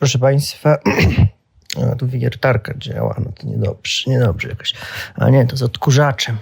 Proszę 0.00 0.18
Państwa, 0.18 0.78
tu 1.98 2.08
wiertarka 2.08 2.74
działa, 2.78 3.16
no 3.24 3.32
to 3.40 3.46
niedobrze, 3.46 4.10
niedobrze 4.10 4.48
jakoś. 4.48 4.74
A 5.14 5.30
nie, 5.30 5.46
to 5.46 5.56
z 5.56 5.62
odkurzaczem. 5.62 6.36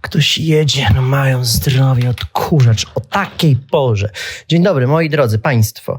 Ktoś 0.00 0.38
jedzie, 0.38 0.86
no 0.94 1.02
mają 1.02 1.44
zdrowie, 1.44 2.10
odkurzacz 2.10 2.86
o 2.94 3.00
takiej 3.00 3.56
porze. 3.56 4.10
Dzień 4.48 4.62
dobry, 4.62 4.86
moi 4.86 5.10
drodzy 5.10 5.38
Państwo. 5.38 5.98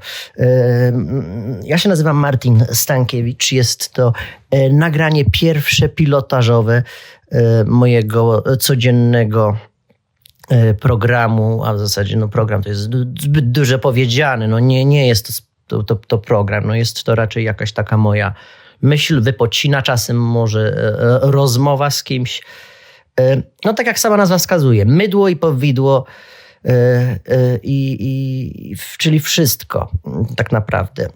Ja 1.63 1.77
się 1.77 1.89
nazywam 1.89 2.17
Martin 2.17 2.65
Stankiewicz. 2.71 3.51
Jest 3.51 3.93
to 3.93 4.13
e, 4.51 4.69
nagranie 4.69 5.25
pierwsze 5.25 5.89
pilotażowe 5.89 6.83
e, 7.31 7.63
mojego 7.63 8.43
codziennego 8.59 9.57
e, 10.49 10.73
programu, 10.73 11.63
a 11.63 11.73
w 11.73 11.79
zasadzie 11.79 12.17
no 12.17 12.27
program 12.27 12.63
to 12.63 12.69
jest 12.69 12.81
zbyt 13.21 13.51
duże 13.51 13.79
powiedziane. 13.79 14.47
No 14.47 14.59
nie, 14.59 14.85
nie 14.85 15.07
jest 15.07 15.27
to 15.27 15.52
to, 15.73 15.83
to, 15.83 15.95
to 15.95 16.17
program. 16.17 16.67
No 16.67 16.75
jest 16.75 17.03
to 17.03 17.15
raczej 17.15 17.43
jakaś 17.43 17.71
taka 17.71 17.97
moja 17.97 18.33
myśl, 18.83 19.21
wypocina 19.21 19.81
czasem 19.81 20.21
może 20.21 20.59
e, 20.59 21.23
e, 21.23 21.31
rozmowa 21.31 21.89
z 21.89 22.03
kimś. 22.03 22.41
E, 23.19 23.41
no 23.65 23.73
tak 23.73 23.87
jak 23.87 23.99
sama 23.99 24.17
nazwa 24.17 24.37
wskazuje, 24.37 24.85
mydło 24.85 25.29
i 25.29 25.35
powidło, 25.35 26.05
i, 27.63 27.97
i, 27.99 28.75
czyli 28.97 29.19
wszystko 29.19 29.91
tak 30.37 30.51
naprawdę. 30.51 31.09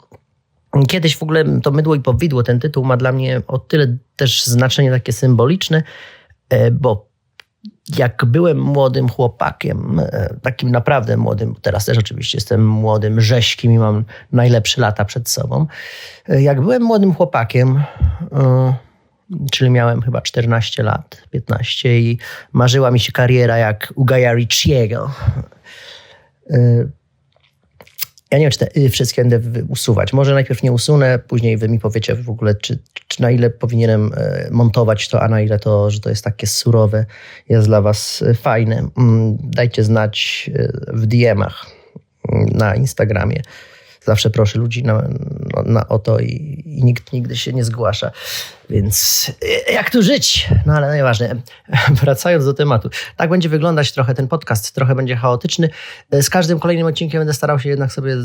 Kiedyś 0.87 1.17
w 1.17 1.23
ogóle 1.23 1.61
to 1.61 1.71
mydło 1.71 1.95
i 1.95 1.99
powidło, 1.99 2.43
ten 2.43 2.59
tytuł 2.59 2.85
ma 2.85 2.97
dla 2.97 3.11
mnie 3.11 3.41
o 3.47 3.59
tyle 3.59 3.97
też 4.15 4.43
znaczenie 4.45 4.91
takie 4.91 5.13
symboliczne, 5.13 5.83
bo 6.71 7.06
jak 7.97 8.25
byłem 8.25 8.59
młodym 8.59 9.09
chłopakiem, 9.09 9.99
e, 9.99 10.35
takim 10.41 10.71
naprawdę 10.71 11.17
młodym, 11.17 11.55
teraz 11.61 11.85
też 11.85 11.97
oczywiście 11.97 12.37
jestem 12.37 12.67
młodym, 12.67 13.21
rześkim 13.21 13.71
i 13.71 13.79
mam 13.79 14.05
najlepsze 14.31 14.81
lata 14.81 15.05
przed 15.05 15.29
sobą. 15.29 15.67
E, 16.29 16.41
jak 16.41 16.61
byłem 16.61 16.83
młodym 16.83 17.13
chłopakiem, 17.13 17.83
e, 18.31 18.73
czyli 19.51 19.69
miałem 19.69 20.01
chyba 20.01 20.21
14 20.21 20.83
lat, 20.83 21.21
15 21.31 21.99
i 21.99 22.19
marzyła 22.53 22.91
mi 22.91 22.99
się 22.99 23.11
kariera 23.11 23.57
jak 23.57 23.93
u 23.95 24.05
Ricciego. 24.35 25.11
Ja 28.31 28.37
nie 28.37 28.43
wiem, 28.43 28.51
czy 28.51 28.59
te 28.59 28.77
y 28.77 28.89
wszystkie 28.89 29.25
będę 29.25 29.63
usuwać. 29.69 30.13
Może 30.13 30.33
najpierw 30.33 30.63
nie 30.63 30.71
usunę, 30.71 31.19
później 31.19 31.57
wy 31.57 31.69
mi 31.69 31.79
powiecie 31.79 32.15
w 32.15 32.29
ogóle, 32.29 32.55
czy, 32.55 32.79
czy 33.07 33.21
na 33.21 33.31
ile 33.31 33.49
powinienem 33.49 34.11
e, 34.17 34.47
montować 34.51 35.09
to, 35.09 35.21
a 35.21 35.27
na 35.27 35.41
ile 35.41 35.59
to, 35.59 35.91
że 35.91 35.99
to 35.99 36.09
jest 36.09 36.23
takie 36.23 36.47
surowe, 36.47 37.05
jest 37.49 37.67
dla 37.67 37.81
was 37.81 38.21
e, 38.21 38.33
fajne. 38.33 38.87
Mm, 38.97 39.37
dajcie 39.41 39.83
znać 39.83 40.49
e, 40.55 40.67
w 40.87 41.07
DM-ach 41.07 41.65
mm, 42.31 42.45
na 42.45 42.75
Instagramie. 42.75 43.41
Zawsze 44.07 44.29
proszę 44.29 44.59
ludzi 44.59 44.83
na, 44.83 45.09
na, 45.65 45.87
o 45.87 45.99
to 45.99 46.19
i, 46.19 46.63
i, 46.65 46.83
nikt 46.83 47.13
nigdy 47.13 47.37
się 47.37 47.53
nie 47.53 47.63
zgłasza. 47.63 48.11
Więc 48.69 49.25
e, 49.67 49.73
jak 49.73 49.89
tu 49.89 50.03
żyć? 50.03 50.49
No 50.65 50.73
ale 50.73 50.87
najważniejsze, 50.87 51.35
wracając 52.01 52.45
do 52.45 52.53
tematu. 52.53 52.89
Tak 53.17 53.29
będzie 53.29 53.49
wyglądać 53.49 53.91
trochę 53.91 54.13
ten 54.13 54.27
podcast, 54.27 54.75
trochę 54.75 54.95
będzie 54.95 55.15
chaotyczny. 55.15 55.69
E, 56.11 56.23
z 56.23 56.29
każdym 56.29 56.59
kolejnym 56.59 56.87
odcinkiem 56.87 57.19
będę 57.19 57.33
starał 57.33 57.59
się 57.59 57.69
jednak 57.69 57.91
sobie 57.91 58.15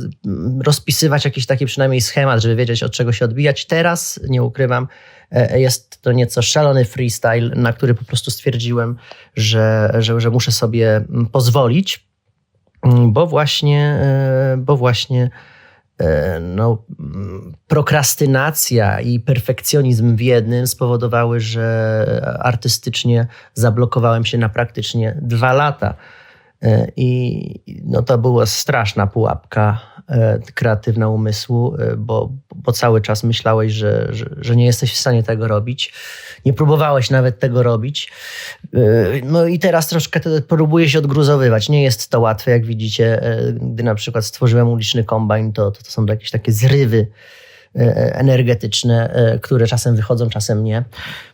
rozpisywać 0.64 1.24
jakiś 1.24 1.46
taki 1.46 1.66
przynajmniej 1.66 2.00
schemat, 2.00 2.42
żeby 2.42 2.56
wiedzieć 2.56 2.82
od 2.82 2.92
czego 2.92 3.12
się 3.12 3.24
odbijać. 3.24 3.66
Teraz, 3.66 4.20
nie 4.28 4.42
ukrywam, 4.42 4.88
e, 5.30 5.60
jest 5.60 6.02
to 6.02 6.12
nieco 6.12 6.42
szalony 6.42 6.84
freestyle, 6.84 7.50
na 7.56 7.72
który 7.72 7.94
po 7.94 8.04
prostu 8.04 8.30
stwierdziłem, 8.30 8.96
że, 9.36 9.94
że, 9.98 10.20
że 10.20 10.30
muszę 10.30 10.52
sobie 10.52 11.04
pozwolić, 11.32 12.06
bo 13.08 13.26
właśnie, 13.26 14.00
bo 14.58 14.76
właśnie 14.76 15.30
no, 16.40 16.84
prokrastynacja 17.68 19.00
i 19.00 19.20
perfekcjonizm 19.20 20.16
w 20.16 20.20
jednym 20.20 20.66
spowodowały, 20.66 21.40
że 21.40 22.38
artystycznie 22.40 23.26
zablokowałem 23.54 24.24
się 24.24 24.38
na 24.38 24.48
praktycznie 24.48 25.18
dwa 25.22 25.52
lata. 25.52 25.94
E, 26.62 26.92
I 26.96 27.82
no, 27.84 28.02
to 28.02 28.18
była 28.18 28.46
straszna 28.46 29.06
pułapka 29.06 29.80
e, 30.08 30.38
kreatywna 30.54 31.08
umysłu, 31.08 31.76
bo, 31.96 32.32
bo 32.54 32.72
cały 32.72 33.00
czas 33.00 33.24
myślałeś, 33.24 33.72
że, 33.72 34.08
że, 34.10 34.26
że, 34.40 34.56
nie 34.56 34.66
jesteś 34.66 34.92
w 34.92 34.98
stanie 34.98 35.22
tego 35.22 35.48
robić. 35.48 35.94
Nie 36.44 36.52
próbowałeś 36.52 37.10
nawet 37.10 37.38
tego 37.38 37.62
robić. 37.62 38.12
No 39.24 39.46
i 39.46 39.58
teraz 39.58 39.88
troszkę 39.88 40.20
próbuję 40.48 40.88
się 40.88 40.98
odgruzowywać. 40.98 41.68
Nie 41.68 41.82
jest 41.82 42.10
to 42.10 42.20
łatwe, 42.20 42.50
jak 42.50 42.66
widzicie. 42.66 43.20
Gdy 43.52 43.82
na 43.82 43.94
przykład 43.94 44.24
stworzyłem 44.24 44.68
uliczny 44.68 45.04
kombajn, 45.04 45.52
to, 45.52 45.70
to, 45.70 45.82
to 45.82 45.90
są 45.90 46.06
jakieś 46.06 46.30
takie 46.30 46.52
zrywy 46.52 47.06
E, 47.06 47.06
energetyczne, 47.74 49.10
e, 49.12 49.38
które 49.38 49.66
czasem 49.66 49.96
wychodzą, 49.96 50.28
czasem 50.28 50.64
nie. 50.64 50.84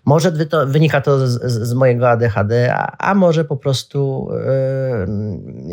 Może 0.04 0.32
to, 0.47 0.66
wynika 0.66 1.00
to 1.00 1.28
z, 1.28 1.53
z 1.69 1.75
mojego 1.75 2.10
ADHD, 2.10 2.75
a, 2.75 2.97
a, 2.99 3.15
może 3.15 3.44
po 3.44 3.56
prostu 3.56 4.28
e, 4.47 5.06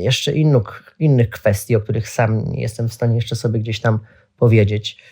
jeszcze 0.02 0.31
innych, 0.31 0.96
innych 1.00 1.30
kwestii, 1.30 1.75
o 1.75 1.81
których 1.81 2.09
sam 2.09 2.54
jestem 2.54 2.90
w 2.90 2.94
stanie 2.94 3.16
jeszcze 3.16 3.36
sobie 3.36 3.59
gdzieś 3.59 3.81
tam 3.81 4.00
powiedzieć. 4.38 5.04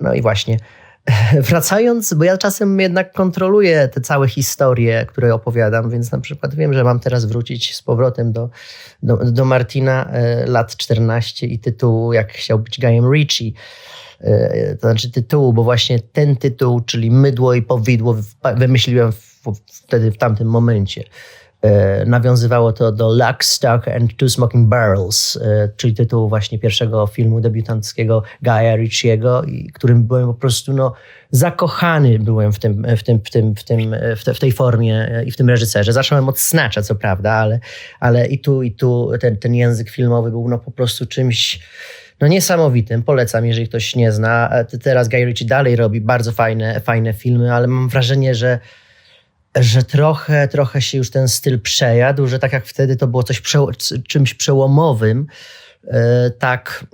No 0.00 0.14
i 0.14 0.22
właśnie. 0.22 0.56
Wracając, 1.48 2.14
bo 2.14 2.24
ja 2.24 2.38
czasem 2.38 2.80
jednak 2.80 3.12
kontroluję 3.12 3.88
te 3.88 4.00
całe 4.00 4.28
historie, 4.28 5.06
które 5.08 5.34
opowiadam, 5.34 5.90
więc 5.90 6.12
na 6.12 6.20
przykład 6.20 6.54
wiem, 6.54 6.74
że 6.74 6.84
mam 6.84 7.00
teraz 7.00 7.24
wrócić 7.24 7.76
z 7.76 7.82
powrotem 7.82 8.32
do, 8.32 8.50
do, 9.02 9.16
do 9.16 9.44
Martina 9.44 10.10
e, 10.10 10.46
lat 10.46 10.76
14 10.76 11.46
i 11.46 11.58
tytułu, 11.58 12.12
jak 12.12 12.32
chciał 12.32 12.58
być 12.58 12.80
Guyem 12.80 13.12
Ritchie. 13.12 13.52
E, 14.20 14.74
to 14.74 14.80
znaczy 14.80 15.10
tytułu, 15.10 15.52
bo 15.52 15.64
właśnie 15.64 15.98
ten 15.98 16.36
tytuł, 16.36 16.80
czyli 16.80 17.10
Mydło 17.10 17.54
i 17.54 17.62
Powidło, 17.62 18.16
wymyśliłem 18.56 19.12
wtedy 19.66 20.12
w 20.12 20.18
tamtym 20.18 20.48
momencie. 20.48 21.04
E, 21.62 22.04
nawiązywało 22.06 22.72
to 22.72 22.92
do 22.92 23.08
Luck, 23.14 23.44
Stock 23.44 23.88
and 23.88 24.16
Two 24.16 24.28
Smoking 24.28 24.68
Barrels, 24.68 25.36
e, 25.36 25.68
czyli 25.76 25.94
tytułu 25.94 26.28
właśnie 26.28 26.58
pierwszego 26.58 27.06
filmu 27.06 27.40
debiutanckiego 27.40 28.22
Guya 28.42 28.76
Ritchiego, 28.76 29.42
którym 29.74 30.02
byłem 30.04 30.26
po 30.26 30.34
prostu 30.34 30.72
no, 30.72 30.92
zakochany 31.30 32.18
byłem 32.18 32.52
w, 32.52 32.58
tym, 32.58 32.86
w, 32.96 33.02
tym, 33.02 33.20
w, 33.24 33.30
tym, 33.30 33.54
w, 33.54 33.64
tym, 33.64 33.94
w, 34.16 34.24
te, 34.24 34.34
w 34.34 34.38
tej 34.38 34.52
formie 34.52 35.22
i 35.26 35.30
w 35.30 35.36
tym 35.36 35.48
reżyserze. 35.48 35.92
Zacząłem 35.92 36.28
od 36.28 36.38
Snatcha, 36.38 36.82
co 36.82 36.94
prawda, 36.94 37.32
ale, 37.32 37.60
ale 38.00 38.26
i 38.26 38.38
tu, 38.38 38.62
i 38.62 38.72
tu 38.72 39.10
ten, 39.20 39.36
ten 39.36 39.54
język 39.54 39.90
filmowy 39.90 40.30
był 40.30 40.48
no, 40.48 40.58
po 40.58 40.70
prostu 40.70 41.06
czymś 41.06 41.60
no 42.20 42.26
niesamowitym. 42.26 43.02
Polecam, 43.02 43.46
jeżeli 43.46 43.68
ktoś 43.68 43.96
nie 43.96 44.12
zna. 44.12 44.48
E, 44.52 44.64
teraz 44.64 45.08
Guy 45.08 45.24
Ritchie 45.24 45.46
dalej 45.46 45.76
robi 45.76 46.00
bardzo 46.00 46.32
fajne, 46.32 46.80
fajne 46.80 47.12
filmy, 47.12 47.54
ale 47.54 47.66
mam 47.66 47.88
wrażenie, 47.88 48.34
że 48.34 48.58
że 49.56 49.82
trochę, 49.82 50.48
trochę 50.48 50.82
się 50.82 50.98
już 50.98 51.10
ten 51.10 51.28
styl 51.28 51.60
przejadł, 51.60 52.26
że 52.26 52.38
tak 52.38 52.52
jak 52.52 52.66
wtedy 52.66 52.96
to 52.96 53.06
było 53.06 53.22
coś 53.22 53.42
czymś 54.08 54.34
przełomowym, 54.34 55.26
e, 55.88 56.30
tak, 56.30 56.84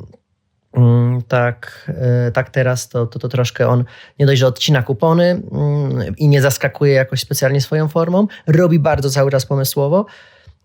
mm, 0.73 1.23
tak, 1.23 1.91
e, 2.27 2.31
tak 2.33 2.51
teraz 2.51 2.89
to, 2.89 3.07
to, 3.07 3.19
to 3.19 3.29
troszkę 3.29 3.69
on 3.69 3.85
nie 4.19 4.27
dość, 4.27 4.41
że 4.41 4.47
odcina 4.47 4.83
kupony 4.83 5.25
mm, 5.25 6.17
i 6.17 6.29
nie 6.29 6.43
zaskakuje 6.43 6.93
jakoś 6.93 7.21
specjalnie 7.21 7.61
swoją 7.61 7.89
formą, 7.89 8.27
robi 8.47 8.79
bardzo 8.79 9.11
cały 9.11 9.31
czas 9.31 9.47
pomysłowo, 9.47 10.07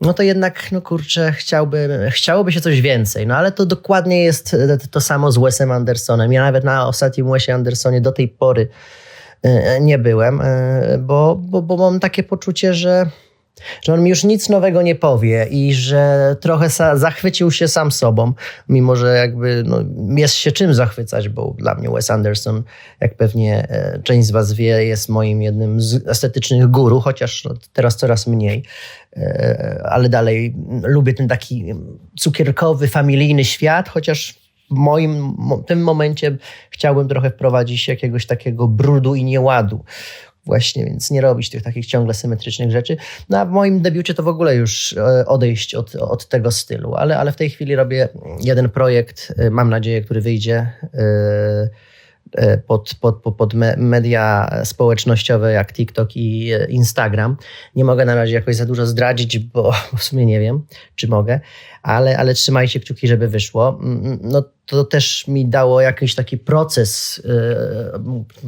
no 0.01 0.13
to 0.13 0.24
jednak, 0.24 0.72
no 0.72 0.81
kurczę, 0.81 1.31
chciałby, 1.31 2.09
chciałoby 2.12 2.51
się 2.51 2.62
coś 2.62 2.81
więcej. 2.81 3.28
No 3.28 3.35
ale 3.35 3.51
to 3.51 3.66
dokładnie 3.66 4.24
jest 4.24 4.56
to 4.91 5.01
samo 5.01 5.31
z 5.31 5.38
Wesem 5.38 5.72
Andersonem. 5.72 6.34
Ja 6.34 6.41
nawet 6.41 6.63
na 6.63 6.88
ostatnim 6.88 7.31
Wesie 7.31 7.53
Andersonie 7.53 8.01
do 8.01 8.12
tej 8.12 8.28
pory 8.28 8.68
nie 9.81 9.97
byłem, 9.97 10.41
e, 10.41 10.97
bo, 10.97 11.35
bo, 11.35 11.62
bo 11.62 11.78
mam 11.78 12.00
takie 12.00 12.24
poczucie, 12.24 12.74
że, 12.74 13.06
że 13.81 13.94
on 13.94 14.03
mi 14.03 14.09
już 14.09 14.24
nic 14.24 14.50
nowego 14.50 14.81
nie 14.81 14.96
powie 14.96 15.47
i 15.50 15.74
że 15.74 16.35
trochę 16.41 16.69
zachwycił 16.96 17.51
się 17.51 17.68
sam 17.68 17.91
sobą, 17.91 18.34
mimo 18.69 18.96
że 18.96 19.16
jakby 19.16 19.63
no, 19.66 19.84
jest 20.18 20.36
się 20.36 20.51
czym 20.51 20.74
zachwycać, 20.74 21.30
bo 21.30 21.56
dla 21.57 21.75
mnie 21.75 21.89
Wes 21.89 22.10
Anderson, 22.10 22.63
jak 23.00 23.16
pewnie 23.16 23.69
e, 23.69 24.00
część 24.04 24.27
z 24.27 24.31
was 24.31 24.54
wie, 24.54 24.86
jest 24.86 25.10
moim 25.10 25.42
jednym 25.42 25.81
z 25.81 26.07
estetycznych 26.07 26.68
guru, 26.68 27.00
chociaż 27.00 27.44
no, 27.44 27.54
teraz 27.74 27.98
coraz 27.98 28.27
mniej, 28.27 28.63
ale 29.83 30.10
dalej 30.10 30.56
lubię 30.83 31.13
ten 31.13 31.27
taki 31.27 31.74
cukierkowy, 32.19 32.88
familijny 32.88 33.45
świat, 33.45 33.89
chociaż 33.89 34.41
moim 34.71 35.38
tym 35.68 35.83
momencie 35.83 36.38
chciałbym 36.69 37.07
trochę 37.07 37.31
wprowadzić 37.31 37.88
jakiegoś 37.88 38.25
takiego 38.25 38.68
brudu 38.68 39.15
i 39.15 39.23
nieładu. 39.23 39.83
Właśnie, 40.45 40.85
więc 40.85 41.12
nie 41.12 41.21
robić 41.21 41.50
tych 41.50 41.63
takich 41.63 41.85
ciągle 41.85 42.13
symetrycznych 42.13 42.71
rzeczy. 42.71 42.97
No 43.29 43.39
a 43.39 43.45
w 43.45 43.50
moim 43.50 43.81
debiucie 43.81 44.13
to 44.13 44.23
w 44.23 44.27
ogóle 44.27 44.56
już 44.56 44.94
e, 44.94 45.25
odejść 45.25 45.75
od, 45.75 45.95
od 45.95 46.27
tego 46.27 46.51
stylu, 46.51 46.95
ale, 46.95 47.18
ale 47.18 47.31
w 47.31 47.35
tej 47.35 47.50
chwili 47.50 47.75
robię 47.75 48.09
jeden 48.44 48.69
projekt, 48.69 49.33
e, 49.38 49.50
mam 49.50 49.69
nadzieję, 49.69 50.01
który 50.01 50.21
wyjdzie. 50.21 50.71
E, 50.94 51.69
pod, 52.68 52.95
pod, 53.01 53.36
pod 53.38 53.54
media 53.78 54.50
społecznościowe 54.63 55.51
jak 55.51 55.74
TikTok 55.74 56.16
i 56.16 56.51
Instagram. 56.69 57.38
Nie 57.75 57.86
mogę 57.86 58.06
na 58.06 58.16
razie 58.16 58.33
jakoś 58.33 58.56
za 58.56 58.66
dużo 58.66 58.86
zdradzić, 58.86 59.39
bo 59.39 59.72
w 59.98 60.04
sumie 60.04 60.25
nie 60.25 60.39
wiem, 60.39 60.66
czy 60.95 61.07
mogę, 61.07 61.39
ale, 61.83 62.18
ale 62.18 62.33
trzymajcie 62.33 62.80
kciuki, 62.80 63.07
żeby 63.07 63.28
wyszło. 63.28 63.80
No 64.22 64.44
to 64.66 64.83
też 64.83 65.28
mi 65.28 65.45
dało 65.45 65.81
jakiś 65.81 66.16
taki 66.16 66.38
proces, 66.38 67.22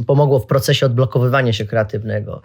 pomogło 0.08 0.40
w 0.40 0.46
procesie 0.46 0.86
odblokowywania 0.86 1.54
się 1.54 1.66
kreatywnego 1.66 2.42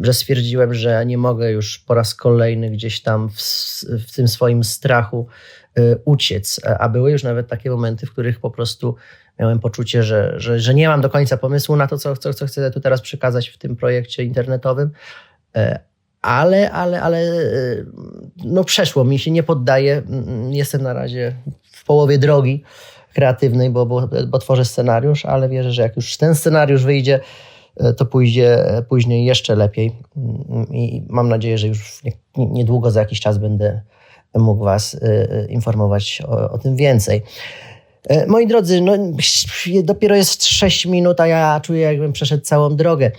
że 0.00 0.14
stwierdziłem, 0.14 0.74
że 0.74 1.06
nie 1.06 1.18
mogę 1.18 1.52
już 1.52 1.78
po 1.78 1.94
raz 1.94 2.14
kolejny 2.14 2.70
gdzieś 2.70 3.02
tam 3.02 3.30
w, 3.30 3.40
w 4.08 4.14
tym 4.14 4.28
swoim 4.28 4.64
strachu 4.64 5.26
uciec. 6.04 6.60
A 6.78 6.88
były 6.88 7.10
już 7.10 7.22
nawet 7.22 7.48
takie 7.48 7.70
momenty, 7.70 8.06
w 8.06 8.12
których 8.12 8.40
po 8.40 8.50
prostu 8.50 8.96
miałem 9.38 9.60
poczucie, 9.60 10.02
że, 10.02 10.34
że, 10.36 10.60
że 10.60 10.74
nie 10.74 10.88
mam 10.88 11.00
do 11.00 11.10
końca 11.10 11.36
pomysłu 11.36 11.76
na 11.76 11.86
to, 11.86 11.98
co, 11.98 12.16
co, 12.16 12.34
co 12.34 12.46
chcę 12.46 12.70
tu 12.70 12.80
teraz 12.80 13.00
przekazać 13.00 13.48
w 13.48 13.58
tym 13.58 13.76
projekcie 13.76 14.24
internetowym. 14.24 14.90
E, 15.56 15.78
ale, 16.22 16.70
ale, 16.70 17.02
ale 17.02 17.18
y, 17.22 17.86
no 18.44 18.64
przeszło 18.64 19.04
mi 19.04 19.18
się, 19.18 19.30
nie 19.30 19.42
poddaję. 19.42 20.02
Jestem 20.50 20.82
na 20.82 20.92
razie 20.92 21.36
w 21.72 21.84
połowie 21.84 22.18
drogi 22.18 22.62
kreatywnej, 23.14 23.70
bo, 23.70 23.86
bo, 23.86 24.08
bo 24.28 24.38
tworzę 24.38 24.64
scenariusz, 24.64 25.24
ale 25.24 25.48
wierzę, 25.48 25.72
że 25.72 25.82
jak 25.82 25.96
już 25.96 26.16
ten 26.16 26.34
scenariusz 26.34 26.84
wyjdzie, 26.84 27.20
E, 27.76 27.92
to 27.92 28.06
pójdzie 28.06 28.64
później 28.88 29.24
jeszcze 29.24 29.56
lepiej. 29.56 29.92
Mm, 30.16 30.66
I 30.74 31.06
mam 31.08 31.28
nadzieję, 31.28 31.58
że 31.58 31.68
już 31.68 32.02
niedługo 32.36 32.90
za 32.90 33.00
jakiś 33.00 33.20
czas 33.20 33.38
będę 33.38 33.80
mógł 34.34 34.64
Was 34.64 34.94
e, 34.94 34.98
e, 35.30 35.46
informować 35.46 36.22
o, 36.26 36.50
o 36.50 36.58
tym 36.58 36.76
więcej. 36.76 37.22
Moi 38.26 38.46
drodzy, 38.46 38.80
no, 38.80 38.92
dopiero 39.82 40.16
jest 40.16 40.44
6 40.44 40.86
minut, 40.86 41.20
a 41.20 41.26
ja 41.26 41.60
czuję, 41.60 41.80
jakbym 41.80 42.12
przeszedł 42.12 42.44
całą 42.44 42.76
drogę. 42.76 43.10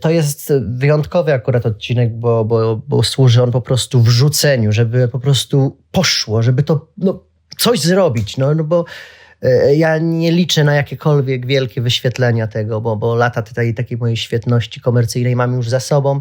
To 0.00 0.10
jest 0.10 0.52
wyjątkowy 0.68 1.32
akurat 1.32 1.66
odcinek, 1.66 2.18
bo, 2.18 2.44
bo, 2.44 2.76
bo 2.88 3.02
służy 3.02 3.42
on 3.42 3.50
po 3.50 3.60
prostu 3.60 4.02
wrzuceniu, 4.02 4.72
żeby 4.72 5.08
po 5.08 5.18
prostu 5.18 5.76
poszło, 5.90 6.42
żeby 6.42 6.62
to 6.62 6.88
no, 6.98 7.22
coś 7.58 7.80
zrobić. 7.80 8.36
No, 8.36 8.54
no 8.54 8.64
bo 8.64 8.84
E, 9.42 9.74
ja 9.74 9.98
nie 9.98 10.32
liczę 10.32 10.64
na 10.64 10.74
jakiekolwiek 10.74 11.46
wielkie 11.46 11.80
wyświetlenia 11.80 12.46
tego, 12.46 12.80
bo, 12.80 12.96
bo 12.96 13.14
lata 13.14 13.42
tej 13.42 13.74
takiej 13.74 13.98
mojej 13.98 14.16
świetności 14.16 14.80
komercyjnej 14.80 15.36
mam 15.36 15.54
już 15.54 15.68
za 15.68 15.80
sobą. 15.80 16.20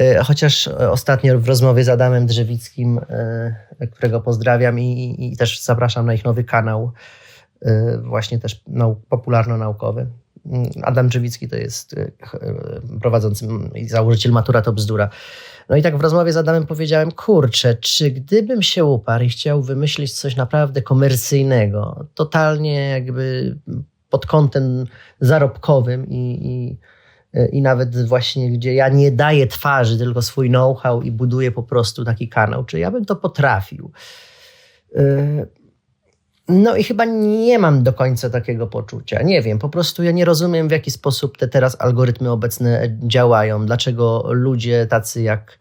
E, 0.00 0.24
chociaż 0.24 0.68
ostatnio 0.68 1.38
w 1.38 1.48
rozmowie 1.48 1.84
z 1.84 1.88
Adamem 1.88 2.26
Drzewickim, 2.26 3.00
e, 3.08 3.86
którego 3.92 4.20
pozdrawiam 4.20 4.78
i, 4.80 5.16
i 5.32 5.36
też 5.36 5.62
zapraszam 5.62 6.06
na 6.06 6.14
ich 6.14 6.24
nowy 6.24 6.44
kanał, 6.44 6.92
właśnie 8.02 8.38
też 8.38 8.64
popularno-naukowy. 9.08 10.06
Mm, 10.46 10.70
Adam 10.82 11.08
Drzewicki 11.08 11.48
to 11.48 11.56
jest 11.56 11.96
prowadzący 13.00 13.48
i 13.74 13.88
założyciel 13.88 14.32
Matura 14.32 14.62
to 14.62 14.72
bzdura. 14.72 15.08
No 15.68 15.76
i 15.76 15.82
tak 15.82 15.96
w 15.96 16.00
rozmowie 16.00 16.32
z 16.32 16.36
Adamem 16.36 16.66
powiedziałem, 16.66 17.12
kurczę, 17.12 17.74
czy 17.74 18.10
gdybym 18.10 18.62
się 18.62 18.84
uparł 18.84 19.24
i 19.24 19.28
chciał 19.28 19.62
wymyślić 19.62 20.12
coś 20.12 20.36
naprawdę 20.36 20.82
komercyjnego, 20.82 22.06
totalnie 22.14 22.88
jakby 22.88 23.56
pod 24.10 24.26
kątem 24.26 24.86
zarobkowym 25.20 26.06
i, 26.08 26.38
i, 26.42 26.78
i 27.52 27.62
nawet 27.62 28.06
właśnie, 28.06 28.50
gdzie 28.50 28.74
ja 28.74 28.88
nie 28.88 29.12
daję 29.12 29.46
twarzy, 29.46 29.98
tylko 29.98 30.22
swój 30.22 30.48
know-how 30.48 31.02
i 31.02 31.10
buduję 31.10 31.52
po 31.52 31.62
prostu 31.62 32.04
taki 32.04 32.28
kanał, 32.28 32.64
czy 32.64 32.78
ja 32.78 32.90
bym 32.90 33.04
to 33.04 33.16
potrafił. 33.16 33.92
No 36.50 36.76
i 36.76 36.84
chyba 36.84 37.04
nie 37.04 37.58
mam 37.58 37.82
do 37.82 37.92
końca 37.92 38.30
takiego 38.30 38.66
poczucia. 38.66 39.22
Nie 39.22 39.42
wiem, 39.42 39.58
po 39.58 39.68
prostu 39.68 40.02
ja 40.02 40.10
nie 40.10 40.24
rozumiem, 40.24 40.68
w 40.68 40.72
jaki 40.72 40.90
sposób 40.90 41.38
te 41.38 41.48
teraz 41.48 41.76
algorytmy 41.80 42.30
obecne 42.30 42.96
działają. 43.02 43.66
Dlaczego 43.66 44.24
ludzie 44.30 44.86
tacy 44.86 45.22
jak 45.22 45.58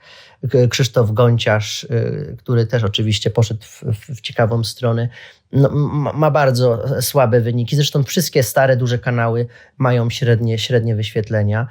Krzysztof 0.70 1.12
Gonciarz, 1.12 1.84
y, 1.84 2.36
który 2.40 2.66
też 2.66 2.84
oczywiście 2.84 3.30
poszedł 3.30 3.62
w, 3.64 3.84
w 4.16 4.22
ciekawą 4.22 4.64
stronę, 4.64 5.10
no, 5.52 5.70
ma 6.14 6.32
bardzo 6.32 6.84
słabe 7.02 7.42
wyniki. 7.42 7.76
Zresztą 7.76 8.04
wszystkie 8.04 8.44
stare, 8.44 8.78
duże 8.78 9.00
kanały 9.00 9.48
mają 9.78 10.10
średnie, 10.10 10.58
średnie 10.58 10.96
wyświetlenia. 10.96 11.68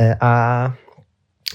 E, 0.00 0.16
a 0.20 0.70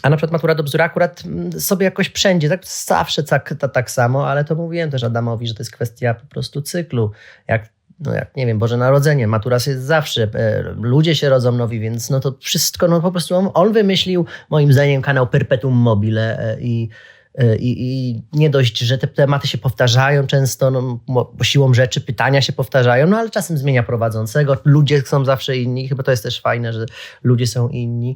a 0.02 0.10
na 0.10 0.18
przykład 0.18 0.32
matura 0.32 0.56
do 0.56 0.64
bzdury 0.64 0.84
akurat 0.84 1.24
mm, 1.26 1.52
sobie 1.52 1.86
jakoś 1.86 2.10
wszędzie, 2.10 2.50
tak 2.50 2.66
zawsze 2.66 3.24
tak, 3.24 3.56
tak, 3.60 3.74
tak 3.74 3.92
samo, 3.92 4.28
ale 4.28 4.44
to 4.44 4.56
mówiłem 4.56 4.92
też 4.92 5.04
Adamowi, 5.04 5.48
że 5.48 5.54
to 5.54 5.62
jest 5.62 5.72
kwestia 5.72 6.14
po 6.14 6.26
prostu 6.26 6.62
cyklu. 6.62 7.12
Jak, 7.48 7.70
no 8.00 8.14
jak 8.14 8.36
nie 8.36 8.46
wiem, 8.46 8.60
Boże 8.60 8.78
Narodzenie, 8.78 9.28
matura 9.28 9.56
jest 9.56 9.84
zawsze, 9.84 10.28
e, 10.34 10.62
ludzie 10.82 11.16
się 11.16 11.30
rodzą 11.30 11.52
nowi, 11.52 11.80
więc 11.80 12.10
no 12.10 12.20
to 12.20 12.34
wszystko, 12.40 12.88
no 12.88 13.02
po 13.02 13.12
prostu 13.12 13.36
on, 13.36 13.50
on 13.54 13.74
wymyślił 13.74 14.26
moim 14.50 14.74
zdaniem 14.74 15.02
kanał 15.02 15.28
Perpetuum 15.28 15.76
Mobile 15.76 16.40
e, 16.40 16.62
i 16.62 16.90
e, 17.36 17.56
i, 17.56 17.76
I, 17.80 18.24
nie 18.34 18.50
dość, 18.50 18.80
że 18.80 18.98
te 18.98 19.08
tematy 19.08 19.48
się 19.48 19.58
powtarzają 19.58 20.28
często, 20.28 20.72
no, 20.72 21.00
siłą 21.44 21.74
rzeczy 21.74 22.02
pytania 22.02 22.42
się 22.42 22.54
powtarzają, 22.54 23.08
no 23.08 23.18
ale 23.18 23.30
czasem 23.30 23.58
zmienia 23.58 23.84
prowadzącego. 23.84 24.58
Ludzie 24.66 25.02
są 25.02 25.26
zawsze 25.26 25.58
inni, 25.58 25.88
chyba 25.88 26.04
to 26.04 26.12
jest 26.12 26.24
też 26.24 26.42
fajne, 26.42 26.74
że 26.74 26.86
ludzie 27.24 27.48
są 27.48 27.70
inni. 27.70 28.16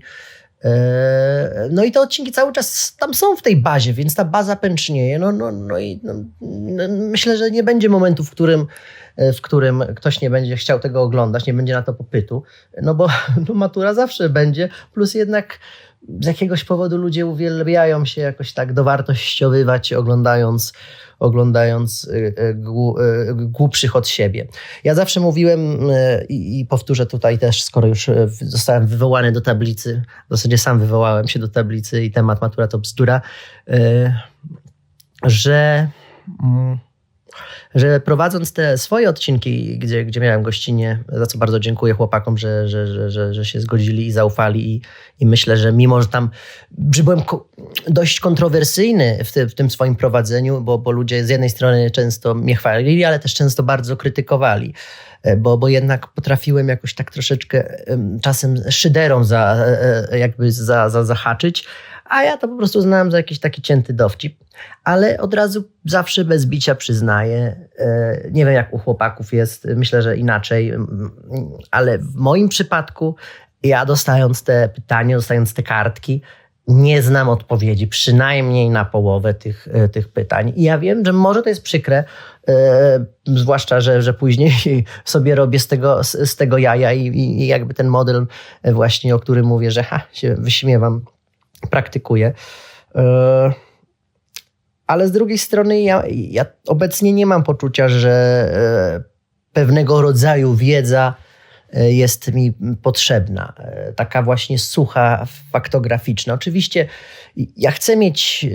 E, 0.63 1.69
no 1.71 1.83
i 1.83 1.91
te 1.91 2.01
odcinki 2.01 2.31
cały 2.31 2.53
czas 2.53 2.95
tam 2.99 3.13
są 3.13 3.35
w 3.35 3.41
tej 3.41 3.57
bazie, 3.57 3.93
więc 3.93 4.15
ta 4.15 4.25
baza 4.25 4.55
pęcznieje. 4.55 5.19
No, 5.19 5.31
no, 5.31 5.51
no 5.51 5.79
i 5.79 5.99
no, 6.03 6.13
no, 6.41 6.83
myślę, 6.87 7.37
że 7.37 7.51
nie 7.51 7.63
będzie 7.63 7.89
momentu, 7.89 8.23
w 8.23 8.31
którym, 8.31 8.67
e, 9.17 9.33
w 9.33 9.41
którym 9.41 9.83
ktoś 9.95 10.21
nie 10.21 10.29
będzie 10.29 10.55
chciał 10.55 10.79
tego 10.79 11.01
oglądać, 11.01 11.45
nie 11.45 11.53
będzie 11.53 11.73
na 11.73 11.81
to 11.81 11.93
popytu, 11.93 12.43
no 12.81 12.95
bo 12.95 13.07
no, 13.47 13.53
matura 13.53 13.93
zawsze 13.93 14.29
będzie, 14.29 14.69
plus 14.93 15.13
jednak 15.13 15.59
z 16.21 16.25
jakiegoś 16.25 16.63
powodu 16.63 16.97
ludzie 16.97 17.25
uwielbiają 17.25 18.05
się 18.05 18.21
jakoś 18.21 18.53
tak 18.53 18.73
dowartościowywać, 18.73 19.93
oglądając, 19.93 20.73
oglądając 21.19 22.03
y, 22.03 22.15
y, 22.39 22.41
y, 22.41 23.35
głupszych 23.35 23.95
od 23.95 24.07
siebie. 24.07 24.47
Ja 24.83 24.95
zawsze 24.95 25.19
mówiłem 25.19 25.79
i 26.29 26.65
powtórzę 26.69 27.05
tutaj 27.05 27.39
też, 27.39 27.63
skoro 27.63 27.87
już 27.87 28.09
zostałem 28.41 28.87
wywołany 28.87 29.31
do 29.31 29.41
tablicy, 29.41 30.03
w 30.29 30.29
zasadzie 30.29 30.57
sam 30.57 30.79
wywołałem 30.79 31.27
się 31.27 31.39
do 31.39 31.47
tablicy 31.47 32.03
i 32.03 32.11
temat 32.11 32.41
matura 32.41 32.67
to 32.67 32.79
bzdura, 32.79 33.21
że 35.23 35.87
mm, 36.43 36.79
że 37.75 37.99
prowadząc 37.99 38.53
te 38.53 38.77
swoje 38.77 39.09
odcinki, 39.09 39.79
gdzie, 39.79 40.05
gdzie 40.05 40.19
miałem 40.19 40.43
gościnie, 40.43 41.03
za 41.09 41.25
co 41.25 41.37
bardzo 41.37 41.59
dziękuję 41.59 41.93
chłopakom, 41.93 42.37
że, 42.37 42.67
że, 42.67 42.87
że, 42.87 43.11
że, 43.11 43.33
że 43.33 43.45
się 43.45 43.61
zgodzili 43.61 44.07
i 44.07 44.11
zaufali 44.11 44.75
i, 44.75 44.81
i 45.19 45.25
myślę, 45.25 45.57
że 45.57 45.71
mimo, 45.71 46.01
że 46.01 46.07
tam 46.07 46.29
byłem 46.71 47.21
ko 47.21 47.49
dość 47.87 48.19
kontrowersyjny 48.19 49.17
w, 49.23 49.51
w, 49.51 49.53
tym 49.53 49.69
swoim 49.69 49.95
prowadzeniu, 49.95 50.61
bo, 50.61 50.77
bo 50.77 50.91
ludzie 50.91 51.25
z 51.25 51.29
jednej 51.29 51.49
strony 51.49 51.91
często 51.91 52.35
mnie 52.35 52.55
chwalili, 52.55 53.05
ale 53.05 53.19
też 53.19 53.33
często 53.33 53.63
bardzo 53.63 53.97
krytykowali 53.97 54.73
e, 55.23 55.37
bo, 55.37 55.57
bo 55.57 55.67
jednak 55.67 56.07
potrafiłem 56.07 56.67
jakoś 56.67 56.95
tak 56.95 57.11
troszeczkę 57.11 57.83
czasem 58.21 58.71
szyderą 58.71 59.23
za, 59.23 59.55
e, 59.55 60.11
e, 60.11 60.19
jakby 60.19 60.51
za, 60.51 60.89
za, 60.89 61.03
zahaczyć, 61.05 61.65
a 62.11 62.23
ja 62.23 62.37
to 62.37 62.47
po 62.47 62.57
prostu 62.57 62.81
znałem 62.81 63.11
za 63.11 63.17
jakiś 63.17 63.39
taki 63.39 63.61
cięty 63.61 63.93
dowcip. 63.93 64.37
Ale 64.83 65.17
od 65.17 65.33
razu 65.33 65.63
zawsze 65.85 66.25
bez 66.25 66.45
bicia 66.45 66.75
przyznaję. 66.75 67.69
E, 67.77 68.21
nie 68.31 68.45
wiem, 68.45 68.53
jak 68.53 68.73
u 68.73 68.77
chłopaków 68.77 69.33
jest, 69.33 69.67
myślę, 69.75 70.01
że 70.01 70.17
inaczej, 70.17 70.73
ale 71.71 71.97
w 71.97 72.15
moim 72.15 72.49
przypadku, 72.49 73.15
ja 73.63 73.85
dostając 73.85 74.43
te 74.43 74.69
pytania, 74.69 75.15
dostając 75.15 75.53
te 75.53 75.63
kartki, 75.63 76.21
nie 76.67 77.01
znam 77.01 77.29
odpowiedzi, 77.29 77.87
przynajmniej 77.87 78.69
na 78.69 78.85
połowę 78.85 79.33
tych, 79.33 79.67
e, 79.71 79.89
tych 79.89 80.09
pytań. 80.09 80.53
I 80.55 80.63
ja 80.63 80.77
wiem, 80.77 81.05
że 81.05 81.13
może 81.13 81.41
to 81.43 81.49
jest 81.49 81.63
przykre, 81.63 82.03
e, 82.47 83.05
zwłaszcza, 83.25 83.81
że, 83.81 84.01
że 84.01 84.13
później 84.13 84.53
sobie 85.05 85.35
robię 85.35 85.59
z 85.59 85.67
tego, 85.67 86.03
z, 86.03 86.11
z 86.11 86.35
tego 86.35 86.57
jaja 86.57 86.93
i, 86.93 87.07
i, 87.07 87.47
jakby 87.47 87.73
ten 87.73 87.87
model 87.87 88.27
właśnie, 88.63 89.15
o 89.15 89.19
którym 89.19 89.45
mówię, 89.45 89.71
że 89.71 89.83
ha, 89.83 90.01
się 90.11 90.35
wyśmiewam, 90.35 91.01
praktykuję. 91.69 92.33
E, 92.95 93.53
ale 94.87 95.07
z 95.07 95.11
drugiej 95.11 95.37
strony 95.37 95.81
ja, 95.81 96.03
ja 96.09 96.45
obecnie 96.67 97.13
nie 97.13 97.25
mam 97.25 97.43
poczucia, 97.43 97.89
że 97.89 98.11
e, 98.11 99.03
pewnego 99.53 100.01
rodzaju 100.01 100.55
wiedza 100.55 101.15
e, 101.73 101.91
jest 101.91 102.33
mi 102.33 102.53
potrzebna. 102.81 103.53
Taka 103.95 104.21
właśnie 104.21 104.59
sucha, 104.59 105.25
faktograficzna. 105.51 106.33
Oczywiście 106.33 106.87
ja 107.57 107.71
chcę 107.71 107.97
mieć 107.97 108.45